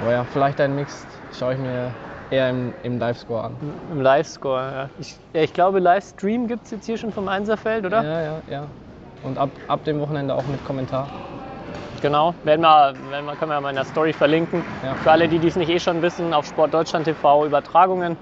Aber 0.00 0.12
ja, 0.12 0.24
vielleicht 0.24 0.60
ein 0.60 0.74
Mixed 0.74 1.06
schaue 1.38 1.52
ich 1.52 1.60
mir 1.60 1.92
eher 2.30 2.50
im, 2.50 2.72
im 2.82 2.98
Live-Score 2.98 3.44
an. 3.44 3.56
Im 3.92 4.00
Livescore, 4.00 4.60
ja. 4.60 4.88
Ich, 4.98 5.16
ja, 5.32 5.42
ich 5.42 5.52
glaube, 5.52 5.78
Livestream 5.78 6.48
gibt 6.48 6.64
es 6.64 6.72
jetzt 6.72 6.86
hier 6.86 6.98
schon 6.98 7.12
vom 7.12 7.28
Einserfeld, 7.28 7.84
oder? 7.84 8.02
Ja, 8.02 8.20
ja, 8.22 8.40
ja. 8.50 8.66
Und 9.22 9.38
ab, 9.38 9.50
ab 9.68 9.84
dem 9.84 10.00
Wochenende 10.00 10.34
auch 10.34 10.44
mit 10.46 10.64
Kommentar. 10.64 11.08
Genau, 12.00 12.34
werden 12.42 12.62
wir, 12.62 12.94
werden 13.10 13.26
wir, 13.26 13.36
können 13.36 13.52
wir 13.52 13.60
mal 13.60 13.70
in 13.70 13.76
der 13.76 13.84
Story 13.84 14.12
verlinken. 14.12 14.64
Ja. 14.84 14.96
Für 14.96 15.12
alle, 15.12 15.28
die 15.28 15.38
dies 15.38 15.54
nicht 15.54 15.68
eh 15.68 15.78
schon 15.78 16.02
wissen, 16.02 16.34
auf 16.34 16.46
Sport 16.46 16.74
Deutschland 16.74 17.04
TV 17.04 17.46
Übertragungen. 17.46 18.16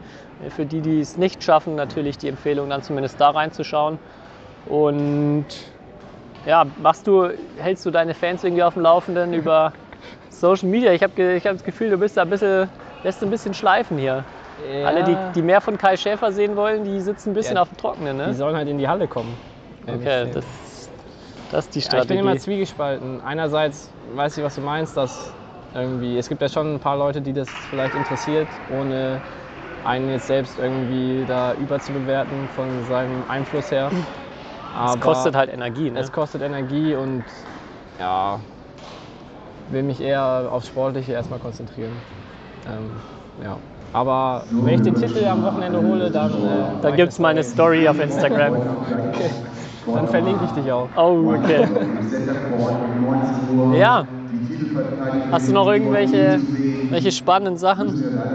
Für 0.50 0.66
die, 0.66 0.80
die 0.80 1.00
es 1.00 1.16
nicht 1.16 1.42
schaffen, 1.42 1.76
natürlich 1.76 2.18
die 2.18 2.28
Empfehlung, 2.28 2.68
dann 2.68 2.82
zumindest 2.82 3.18
da 3.20 3.30
reinzuschauen. 3.30 3.98
Und 4.64 5.46
ja, 6.44 6.64
machst 6.76 7.06
du, 7.06 7.28
hältst 7.56 7.84
du 7.86 7.90
deine 7.90 8.14
Fans 8.14 8.44
irgendwie 8.44 8.62
auf 8.62 8.74
dem 8.74 8.82
Laufenden 8.82 9.32
über 9.32 9.72
Social 10.30 10.68
Media? 10.68 10.92
Ich 10.92 11.02
habe 11.02 11.34
ich 11.36 11.46
hab 11.46 11.52
das 11.52 11.64
Gefühl, 11.64 11.90
du 11.90 11.98
bist 11.98 12.16
da 12.16 12.22
ein 12.22 12.30
bisschen, 12.30 12.70
lässt 13.02 13.22
ein 13.22 13.30
bisschen 13.30 13.54
schleifen 13.54 13.98
hier. 13.98 14.24
Alle, 14.82 15.04
die, 15.04 15.16
die 15.34 15.42
mehr 15.42 15.60
von 15.60 15.76
Kai 15.78 15.96
Schäfer 15.96 16.32
sehen 16.32 16.56
wollen, 16.56 16.84
die 16.84 17.00
sitzen 17.00 17.30
ein 17.30 17.34
bisschen 17.34 17.56
Ja, 17.56 17.62
auf 17.62 17.68
dem 17.68 17.76
Trockenen, 17.76 18.16
Die 18.16 18.32
ne? 18.32 18.34
sollen 18.34 18.56
halt 18.56 18.68
in 18.68 18.78
die 18.78 18.88
Halle 18.88 19.08
kommen. 19.08 19.38
Okay, 19.86 20.30
das, 20.32 20.88
das 21.50 21.66
ist 21.66 21.74
die 21.74 21.80
Ja, 21.80 21.98
ich 21.98 22.06
bin 22.08 22.16
Strategie. 22.16 22.20
immer 22.20 22.36
zwiegespalten. 22.38 23.20
Einerseits 23.20 23.90
weiß 24.14 24.36
ich, 24.38 24.44
was 24.44 24.54
du 24.54 24.60
meinst, 24.60 24.96
dass 24.96 25.36
irgendwie, 25.74 26.16
es 26.18 26.28
gibt 26.28 26.42
ja 26.42 26.48
schon 26.48 26.74
ein 26.74 26.80
paar 26.80 26.96
Leute, 26.96 27.22
die 27.22 27.32
das 27.32 27.66
vielleicht 27.66 27.94
interessiert, 27.94 28.48
ohne 28.68 29.22
einen 29.82 30.08
jetzt 30.10 30.26
selbst 30.26 30.58
irgendwie 30.58 31.24
da 31.26 31.54
überzubewerten 31.54 32.48
von 32.48 32.82
seinem 32.84 33.24
Einfluss 33.24 33.70
her. 33.70 33.94
Aber 34.76 34.94
es 34.94 35.00
kostet 35.00 35.36
halt 35.36 35.52
Energie, 35.52 35.90
ne? 35.90 35.98
es 36.00 36.12
kostet 36.12 36.42
Energie 36.42 36.94
und 36.94 37.24
ja, 37.98 38.38
will 39.70 39.82
mich 39.82 40.00
eher 40.00 40.48
aufs 40.50 40.68
Sportliche 40.68 41.12
erstmal 41.12 41.38
konzentrieren. 41.38 41.92
Ähm, 42.66 42.90
ja. 43.44 43.56
Aber 43.92 44.44
wenn 44.62 44.74
ich 44.74 44.82
den 44.82 44.94
Titel 44.94 45.24
am 45.24 45.42
Wochenende 45.42 45.82
hole, 45.82 46.10
dann. 46.10 46.30
Äh, 46.30 46.34
mach 46.74 46.80
Da 46.82 46.88
ich 46.90 46.96
gibt's 46.96 47.18
eine 47.18 47.22
meine 47.22 47.42
Story 47.42 47.88
auf 47.88 47.98
Instagram. 47.98 48.54
Okay. 49.12 49.30
Dann 49.92 50.06
verlinke 50.06 50.44
ich 50.44 50.62
dich 50.62 50.72
auch. 50.72 50.88
Oh, 50.96 51.34
okay. 51.34 51.66
Ja. 53.78 54.06
Hast 55.32 55.48
du 55.48 55.52
noch 55.52 55.66
irgendwelche 55.66 56.40
welche 56.90 57.12
spannenden 57.12 57.56
Sachen? 57.56 58.30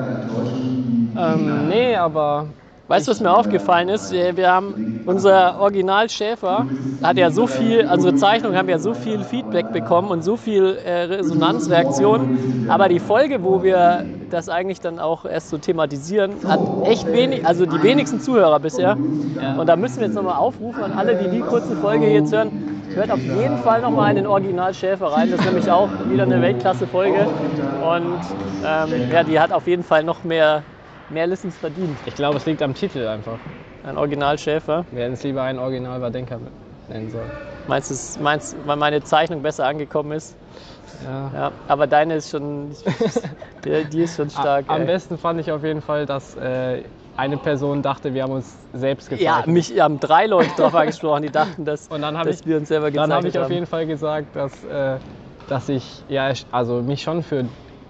Ähm, 1.17 1.69
nee, 1.69 1.95
aber 1.95 2.47
Weißt 2.87 3.07
du, 3.07 3.11
was 3.11 3.19
mir 3.19 3.35
aufgefallen 3.35 3.89
ist? 3.89 4.11
Wir, 4.11 4.51
haben 4.51 5.01
unser 5.07 5.59
Original 5.59 6.07
Schäfer 6.07 6.67
hat 7.01 7.17
ja 7.17 7.31
so 7.31 7.47
viel, 7.47 7.89
unsere 7.91 8.13
Zeichnungen 8.15 8.55
haben 8.55 8.69
ja 8.69 8.77
so 8.77 8.93
viel 8.93 9.23
Feedback 9.23 9.71
bekommen 9.73 10.09
und 10.09 10.23
so 10.23 10.37
viel 10.37 10.77
äh, 10.85 11.03
Resonanzreaktionen. 11.03 12.67
Aber 12.69 12.87
die 12.87 12.99
Folge, 12.99 13.43
wo 13.43 13.63
wir 13.63 14.05
das 14.29 14.49
eigentlich 14.49 14.81
dann 14.81 14.99
auch 14.99 15.25
erst 15.25 15.49
so 15.49 15.57
thematisieren, 15.57 16.33
hat 16.47 16.59
echt 16.83 17.11
wenig, 17.11 17.45
also 17.45 17.65
die 17.65 17.81
wenigsten 17.81 18.19
Zuhörer 18.19 18.59
bisher. 18.59 18.95
Und 19.57 19.67
da 19.67 19.75
müssen 19.75 19.97
wir 19.97 20.05
jetzt 20.05 20.15
nochmal 20.15 20.35
aufrufen 20.35 20.83
an 20.83 20.91
alle, 20.93 21.15
die 21.15 21.29
die 21.29 21.41
kurze 21.41 21.75
Folge 21.75 22.07
jetzt 22.07 22.33
hören. 22.33 22.81
Hört 22.93 23.11
auf 23.11 23.19
jeden 23.19 23.57
Fall 23.57 23.81
nochmal 23.81 24.11
in 24.11 24.17
den 24.17 24.27
Original 24.27 24.73
Schäfer 24.73 25.07
rein. 25.07 25.31
Das 25.31 25.39
ist 25.39 25.45
nämlich 25.47 25.69
auch 25.69 25.89
wieder 26.09 26.23
eine 26.23 26.41
Weltklasse-Folge. 26.41 27.27
Und 27.81 28.19
ähm, 28.63 29.11
ja, 29.11 29.23
die 29.23 29.39
hat 29.39 29.51
auf 29.51 29.67
jeden 29.67 29.83
Fall 29.83 30.03
noch 30.03 30.23
mehr, 30.23 30.63
mehr 31.09 31.27
Listens 31.27 31.57
verdient. 31.57 31.99
ich 32.05 32.15
glaube, 32.15 32.37
es 32.37 32.45
liegt 32.45 32.61
am 32.61 32.73
Titel 32.73 33.07
einfach. 33.07 33.39
Ein 33.83 33.97
Original 33.97 34.37
Schäfer. 34.39 34.85
Wir 34.91 35.03
hätten 35.03 35.13
es 35.13 35.23
lieber 35.23 35.43
einen 35.43 35.59
Original 35.59 36.01
Wadenka 36.01 36.39
nennen 36.87 37.09
sollen. 37.09 37.31
Meinst 37.67 37.89
du, 37.89 38.21
meinst, 38.23 38.55
weil 38.65 38.75
meine 38.77 39.01
Zeichnung 39.03 39.41
besser 39.41 39.65
angekommen 39.65 40.11
ist? 40.11 40.35
Ja. 41.03 41.31
Ja, 41.33 41.51
aber 41.67 41.87
deine 41.87 42.15
ist 42.15 42.29
schon, 42.29 42.69
die, 43.65 43.85
die 43.85 44.03
ist 44.03 44.15
schon 44.15 44.29
stark. 44.29 44.65
Am 44.69 44.81
ey. 44.81 44.87
besten 44.87 45.17
fand 45.17 45.39
ich 45.39 45.51
auf 45.51 45.63
jeden 45.63 45.81
Fall, 45.81 46.05
dass 46.05 46.35
äh, 46.35 46.83
eine 47.17 47.37
Person 47.37 47.81
dachte, 47.81 48.13
wir 48.13 48.23
haben 48.23 48.33
uns 48.33 48.55
selbst 48.73 49.09
Ja, 49.09 49.17
gezeichnet. 49.17 49.47
mich 49.47 49.79
haben 49.79 49.99
drei 49.99 50.25
Leute 50.27 50.53
darauf 50.55 50.75
angesprochen, 50.75 51.23
die 51.23 51.29
dachten, 51.31 51.65
dass, 51.65 51.87
Und 51.87 52.01
dann 52.01 52.13
dass 52.15 52.27
ich- 52.41 52.45
wir 52.45 52.57
uns 52.57 52.67
selber 52.67 52.91
Dann 52.91 53.11
gezeichnet 53.11 53.17
habe 53.17 53.27
ich 53.29 53.37
auf 53.37 53.43
haben. 53.45 53.53
jeden 53.53 53.65
Fall 53.67 53.87
gesagt, 53.87 54.35
dass, 54.35 54.63
äh, 54.63 54.99
dass 55.47 55.69
ich 55.69 56.03
ja, 56.07 56.31
also 56.51 56.81
mich 56.81 57.01
schon 57.01 57.23
für 57.23 57.45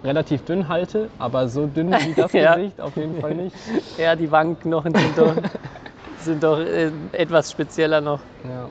relativ 0.06 0.44
dünn 0.46 0.68
halte, 0.68 1.10
aber 1.20 1.48
so 1.48 1.66
dünn 1.68 1.92
wie 1.92 2.14
das 2.14 2.32
Ja. 2.34 2.56
Gesicht 2.56 2.80
auf 2.80 2.96
jeden 2.96 3.20
Fall 3.20 3.34
nicht. 3.36 3.56
Ja, 3.98 4.16
die 4.16 4.32
Wangenknochen 4.32 4.94
sind 4.94 5.18
doch, 5.18 5.34
sind 6.20 6.44
doch 6.44 6.60
äh, 6.60 6.92
etwas 7.12 7.52
spezieller 7.52 8.02
noch. 8.02 8.20
Ja. 8.44 8.70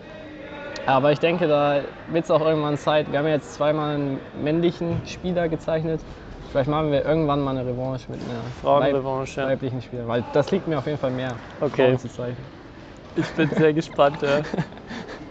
Aber 0.86 1.12
ich 1.12 1.18
denke, 1.18 1.48
da 1.48 1.80
wird 2.08 2.24
es 2.24 2.30
auch 2.30 2.40
irgendwann 2.42 2.76
Zeit. 2.76 3.10
Wir 3.10 3.18
haben 3.18 3.26
jetzt 3.26 3.54
zweimal 3.54 3.94
einen 3.94 4.18
männlichen 4.42 5.00
Spieler 5.06 5.48
gezeichnet. 5.48 6.00
Vielleicht 6.50 6.68
machen 6.70 6.92
wir 6.92 7.04
irgendwann 7.04 7.40
mal 7.40 7.56
eine 7.56 7.66
Revanche 7.66 8.10
mit 8.12 8.20
einer 8.20 8.40
Frauenrevanche, 8.62 9.40
ja. 9.40 9.48
weiblichen 9.48 9.82
Spieler, 9.82 10.06
weil 10.06 10.22
das 10.32 10.50
liegt 10.50 10.68
mir 10.68 10.78
auf 10.78 10.86
jeden 10.86 10.98
Fall 10.98 11.10
mehr, 11.10 11.32
Okay. 11.60 11.88
Frauen 11.88 11.98
zu 11.98 12.08
zeichnen. 12.08 12.36
Ich 13.16 13.28
bin 13.30 13.48
sehr 13.50 13.72
gespannt. 13.72 14.22
Ja. 14.22 14.40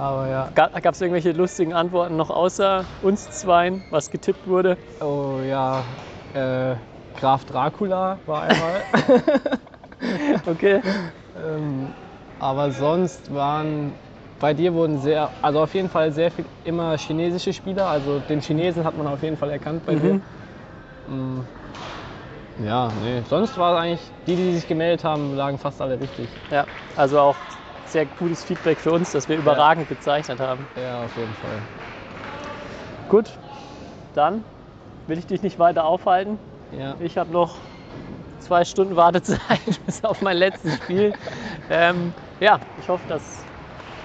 Aber 0.00 0.28
ja. 0.28 0.48
Gab 0.54 0.94
es 0.94 1.00
irgendwelche 1.02 1.32
lustigen 1.32 1.74
Antworten 1.74 2.16
noch 2.16 2.30
außer 2.30 2.86
uns 3.02 3.28
zweien, 3.28 3.84
was 3.90 4.08
getippt 4.08 4.46
wurde? 4.46 4.78
Oh 4.98 5.40
ja, 5.42 5.84
äh, 6.32 6.76
Graf 7.16 7.44
Dracula 7.44 8.20
war 8.24 8.42
einmal. 8.42 8.84
Okay. 10.46 10.80
ähm, 11.36 11.92
aber 12.38 12.70
sonst 12.70 13.34
waren 13.34 13.92
bei 14.38 14.54
dir 14.54 14.72
wurden 14.72 14.96
sehr, 14.96 15.30
also 15.42 15.60
auf 15.60 15.74
jeden 15.74 15.90
Fall 15.90 16.10
sehr 16.12 16.30
viel 16.30 16.46
immer 16.64 16.96
chinesische 16.96 17.52
Spieler. 17.52 17.86
Also 17.86 18.18
den 18.20 18.40
Chinesen 18.40 18.84
hat 18.84 18.96
man 18.96 19.06
auf 19.06 19.22
jeden 19.22 19.36
Fall 19.36 19.50
erkannt 19.50 19.84
bei 19.84 19.94
dir. 19.96 20.22
Mhm. 21.06 21.44
Mm, 22.56 22.64
Ja, 22.64 22.90
nee. 23.02 23.22
Sonst 23.28 23.58
war 23.58 23.74
es 23.74 23.80
eigentlich, 23.80 24.12
die, 24.26 24.36
die 24.36 24.54
sich 24.54 24.66
gemeldet 24.66 25.04
haben, 25.04 25.34
lagen 25.34 25.58
fast 25.58 25.82
alle 25.82 26.00
richtig. 26.00 26.30
Ja, 26.50 26.66
also 26.94 27.20
auch 27.20 27.36
sehr 27.90 28.06
cooles 28.06 28.44
Feedback 28.44 28.78
für 28.78 28.92
uns, 28.92 29.12
dass 29.12 29.28
wir 29.28 29.36
überragend 29.36 29.88
gezeichnet 29.88 30.40
haben. 30.40 30.66
Ja, 30.76 31.02
auf 31.02 31.16
jeden 31.16 31.34
Fall. 31.34 31.58
Gut, 33.08 33.30
dann 34.14 34.44
will 35.06 35.18
ich 35.18 35.26
dich 35.26 35.42
nicht 35.42 35.58
weiter 35.58 35.84
aufhalten. 35.84 36.38
Ja. 36.78 36.94
Ich 37.00 37.18
habe 37.18 37.32
noch 37.32 37.56
zwei 38.38 38.64
Stunden 38.64 38.96
Wartezeit 38.96 39.40
bis 39.86 40.04
auf 40.04 40.22
mein 40.22 40.36
letztes 40.36 40.76
Spiel. 40.76 41.12
Ähm, 41.70 42.12
ja, 42.40 42.60
ich 42.80 42.88
hoffe, 42.88 43.02
dass 43.08 43.44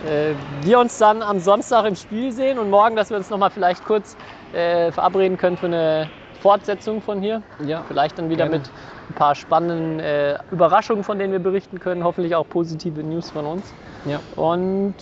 äh, 0.06 0.34
wir 0.62 0.80
uns 0.80 0.98
dann 0.98 1.22
am 1.22 1.40
Samstag 1.40 1.86
im 1.86 1.96
Spiel 1.96 2.32
sehen 2.32 2.60
und 2.60 2.70
morgen, 2.70 2.96
dass 2.96 3.10
wir 3.10 3.18
uns 3.18 3.30
noch 3.30 3.38
mal 3.38 3.50
vielleicht 3.50 3.86
kurz 3.86 4.18
äh, 4.54 4.92
verabreden 4.92 5.38
können 5.38 5.58
für 5.58 5.68
eine 5.68 6.10
Fortsetzung 6.42 7.02
von 7.02 7.22
hier. 7.22 7.42
ja. 7.66 7.84
Vielleicht 7.88 8.18
dann 8.18 8.30
wieder 8.30 8.46
Gerne. 8.46 8.60
mit 8.60 8.70
ein 9.10 9.14
paar 9.14 9.36
spannenden 9.36 10.00
äh, 10.00 10.38
Überraschungen, 10.52 11.04
von 11.04 11.20
denen 11.20 11.32
wir 11.32 11.40
berichten 11.40 11.80
können. 11.80 12.04
Hoffentlich 12.04 12.36
auch 12.36 12.48
positive 12.48 13.04
News 13.04 13.32
von 13.32 13.46
uns. 13.46 13.74
Ja. 14.06 14.20
Und 14.36 14.96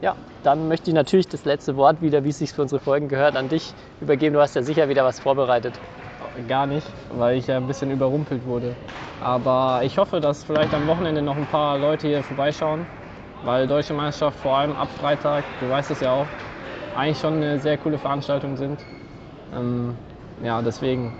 ja, 0.00 0.14
dann 0.42 0.68
möchte 0.68 0.90
ich 0.90 0.94
natürlich 0.94 1.28
das 1.28 1.44
letzte 1.44 1.76
Wort 1.76 2.02
wieder, 2.02 2.24
wie 2.24 2.28
es 2.30 2.38
sich 2.38 2.52
für 2.52 2.62
unsere 2.62 2.80
Folgen 2.80 3.08
gehört, 3.08 3.36
an 3.36 3.48
dich 3.48 3.72
übergeben. 4.00 4.34
Du 4.34 4.40
hast 4.40 4.54
ja 4.54 4.62
sicher 4.62 4.88
wieder 4.88 5.04
was 5.04 5.20
vorbereitet. 5.20 5.78
Gar 6.48 6.66
nicht, 6.66 6.86
weil 7.16 7.38
ich 7.38 7.46
ja 7.46 7.56
ein 7.56 7.66
bisschen 7.66 7.90
überrumpelt 7.90 8.44
wurde. 8.44 8.74
Aber 9.22 9.80
ich 9.84 9.96
hoffe, 9.98 10.20
dass 10.20 10.44
vielleicht 10.44 10.74
am 10.74 10.86
Wochenende 10.86 11.22
noch 11.22 11.36
ein 11.36 11.46
paar 11.46 11.78
Leute 11.78 12.08
hier 12.08 12.22
vorbeischauen, 12.22 12.86
weil 13.44 13.66
Deutsche 13.66 13.94
Meisterschaft 13.94 14.38
vor 14.40 14.56
allem 14.58 14.72
ab 14.76 14.88
Freitag, 15.00 15.44
du 15.60 15.70
weißt 15.70 15.92
es 15.92 16.00
ja 16.00 16.12
auch, 16.12 16.26
eigentlich 16.96 17.18
schon 17.18 17.34
eine 17.34 17.58
sehr 17.58 17.78
coole 17.78 17.98
Veranstaltung 17.98 18.56
sind. 18.56 18.80
Ähm, 19.54 19.96
ja, 20.42 20.62
deswegen, 20.62 21.12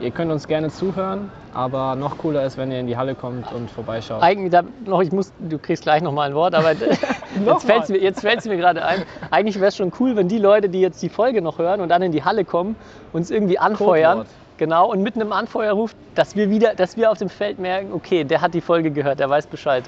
ihr 0.00 0.10
könnt 0.10 0.32
uns 0.32 0.46
gerne 0.46 0.70
zuhören, 0.70 1.30
aber 1.54 1.96
noch 1.96 2.18
cooler 2.18 2.44
ist, 2.44 2.56
wenn 2.56 2.70
ihr 2.70 2.80
in 2.80 2.86
die 2.86 2.96
Halle 2.96 3.14
kommt 3.14 3.50
und 3.52 3.70
vorbeischaut. 3.70 4.22
Eigentlich 4.22 4.50
da 4.50 4.62
noch, 4.84 5.00
ich 5.00 5.12
muss, 5.12 5.32
du 5.38 5.58
kriegst 5.58 5.82
gleich 5.82 6.02
noch 6.02 6.12
mal 6.12 6.28
ein 6.28 6.34
Wort, 6.34 6.54
aber 6.54 6.72
jetzt 7.46 7.64
fällt 7.64 7.84
es 7.84 7.88
mir, 7.88 7.98
jetzt 7.98 8.20
fällt's 8.20 8.46
mir 8.46 8.56
gerade 8.56 8.84
ein. 8.84 9.04
Eigentlich 9.30 9.56
wäre 9.56 9.68
es 9.68 9.76
schon 9.76 9.92
cool, 10.00 10.16
wenn 10.16 10.28
die 10.28 10.38
Leute, 10.38 10.68
die 10.68 10.80
jetzt 10.80 11.02
die 11.02 11.08
Folge 11.08 11.42
noch 11.42 11.58
hören 11.58 11.80
und 11.80 11.88
dann 11.88 12.02
in 12.02 12.12
die 12.12 12.24
Halle 12.24 12.44
kommen, 12.44 12.76
uns 13.12 13.30
irgendwie 13.30 13.58
anfeuern. 13.58 14.18
Codewort. 14.18 14.34
Genau, 14.58 14.90
und 14.90 15.02
mit 15.02 15.14
einem 15.14 15.30
Anfeuerruf, 15.30 15.94
dass 16.16 16.34
wir 16.34 16.50
wieder, 16.50 16.74
dass 16.74 16.96
wir 16.96 17.12
auf 17.12 17.18
dem 17.18 17.28
Feld 17.28 17.60
merken, 17.60 17.92
okay, 17.92 18.24
der 18.24 18.40
hat 18.40 18.54
die 18.54 18.60
Folge 18.60 18.90
gehört, 18.90 19.20
der 19.20 19.30
weiß 19.30 19.46
Bescheid. 19.46 19.84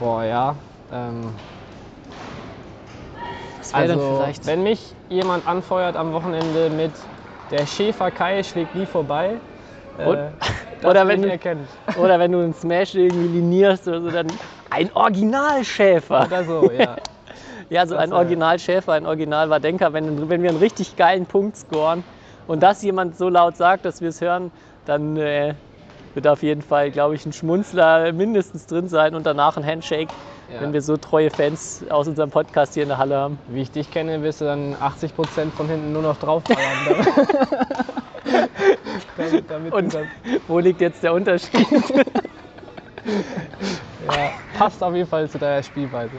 Boah, 0.00 0.24
ja. 0.24 0.56
Ähm, 0.92 1.32
Wäre 3.72 3.92
also, 3.92 4.14
vielleicht? 4.16 4.46
wenn 4.46 4.62
mich 4.62 4.94
jemand 5.08 5.46
anfeuert 5.46 5.96
am 5.96 6.12
Wochenende 6.12 6.70
mit 6.70 7.08
der 7.50 7.66
Schäfer 7.66 8.10
Kai 8.10 8.42
schlägt 8.42 8.74
nie 8.74 8.86
vorbei, 8.86 9.40
äh, 9.96 10.30
oder 10.84 11.06
wenn 11.08 11.22
du-. 11.22 11.38
Oder 11.96 12.18
wenn 12.18 12.32
du 12.32 12.38
einen 12.40 12.54
Smash 12.54 12.94
irgendwie 12.94 13.28
linierst 13.28 13.86
oder 13.86 14.00
so, 14.02 14.10
dann 14.10 14.38
ein 14.70 14.90
Originalschäfer. 14.92 16.24
Oder 16.26 16.44
so, 16.44 16.70
ja. 16.70 16.96
Ja, 17.70 17.86
so 17.86 17.94
Das 17.94 18.04
ein 18.04 18.10
wär- 18.10 18.16
Originalschäfer, 18.18 18.92
ein 18.92 19.06
Originalwadenker, 19.06 19.92
wenn, 19.92 20.28
wenn 20.28 20.42
wir 20.42 20.50
einen 20.50 20.58
richtig 20.58 20.96
geilen 20.96 21.26
Punkt 21.26 21.56
scoren 21.56 22.04
und 22.46 22.62
das 22.62 22.82
jemand 22.82 23.16
so 23.16 23.28
laut 23.28 23.56
sagt, 23.56 23.84
dass 23.86 24.00
wir 24.00 24.10
es 24.10 24.20
hören, 24.20 24.52
dann 24.84 25.16
äh, 25.16 25.54
wird 26.12 26.26
auf 26.26 26.42
jeden 26.42 26.62
Fall, 26.62 26.90
glaube 26.90 27.14
ich, 27.14 27.24
ein 27.26 27.32
Schmunzler 27.32 28.12
mindestens 28.12 28.66
drin 28.66 28.88
sein 28.88 29.14
und 29.14 29.24
danach 29.26 29.56
ein 29.56 29.64
Handshake, 29.66 30.14
Ja. 30.54 30.60
wenn 30.60 30.72
wir 30.72 30.82
so 30.82 30.96
treue 30.96 31.30
Fans 31.30 31.84
aus 31.90 32.06
unserem 32.06 32.30
Podcast 32.30 32.74
hier 32.74 32.84
in 32.84 32.88
der 32.88 32.98
Halle 32.98 33.16
haben. 33.16 33.38
Wie 33.48 33.62
ich 33.62 33.72
dich 33.72 33.90
kenne, 33.90 34.22
wirst 34.22 34.40
du 34.40 34.44
dann 34.44 34.76
80% 34.76 35.50
von 35.56 35.68
hinten 35.68 35.92
nur 35.92 36.02
noch 36.02 36.16
draufballern. 36.16 36.62
damit, 39.16 39.50
damit 39.50 39.72
du 39.72 39.76
Und 39.76 39.98
wo 40.46 40.60
liegt 40.60 40.80
jetzt 40.80 41.02
der 41.02 41.12
Unterschied? 41.12 41.66
ja, 44.06 44.30
passt 44.56 44.80
auf 44.80 44.94
jeden 44.94 45.08
Fall 45.08 45.28
zu 45.28 45.38
deiner 45.38 45.64
Spielweise. 45.64 46.12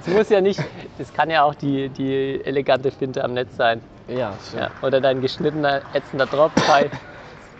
Es 0.00 0.06
muss 0.08 0.28
ja 0.28 0.42
nicht, 0.42 0.62
das 0.98 1.10
kann 1.14 1.30
ja 1.30 1.42
auch 1.42 1.54
die, 1.54 1.88
die 1.88 2.44
elegante 2.44 2.90
Finte 2.90 3.24
am 3.24 3.32
Netz 3.32 3.56
sein. 3.56 3.80
Ja, 4.08 4.34
stimmt. 4.46 4.62
Ja. 4.62 4.70
Oder 4.82 5.00
dein 5.00 5.22
geschnittener, 5.22 5.80
ätzender 5.94 6.26
Drop, 6.26 6.54
Kai, 6.56 6.90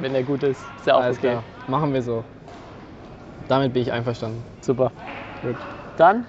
wenn 0.00 0.12
der 0.12 0.22
gut 0.22 0.42
ist. 0.42 0.60
Ist 0.76 0.86
ja 0.86 0.96
auch 0.96 1.02
Alles 1.02 1.16
okay. 1.16 1.30
klar. 1.30 1.42
Machen 1.66 1.94
wir 1.94 2.02
so. 2.02 2.24
Damit 3.48 3.72
bin 3.72 3.82
ich 3.82 3.90
einverstanden. 3.90 4.44
Super. 4.60 4.92
Gut. 5.42 5.56
Dann 5.96 6.26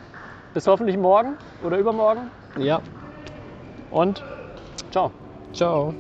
bis 0.54 0.68
hoffentlich 0.68 0.98
morgen 0.98 1.38
oder 1.64 1.78
übermorgen 1.78 2.32
Ja. 2.58 2.82
und 3.90 4.24
ciao. 4.92 5.12
Ciao. 5.54 5.94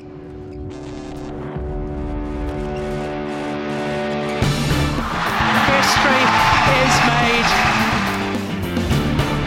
History 5.72 6.24
is 6.84 6.96
made. 7.08 7.50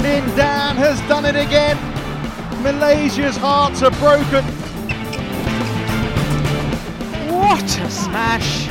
Lin 0.03 0.25
Dan 0.37 0.77
has 0.77 1.01
done 1.09 1.25
it 1.25 1.37
again. 1.37 1.77
Malaysia's 2.63 3.37
hearts 3.37 3.83
are 3.83 3.91
broken. 3.93 4.45
What 7.31 7.63
a 7.79 7.91
smash! 7.91 8.67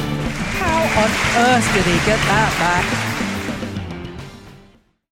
How 0.59 0.81
on 1.03 1.09
earth 1.45 1.73
did 1.73 1.85
he 1.85 1.97
get 2.05 2.19
that 2.29 2.51
back? 2.59 3.12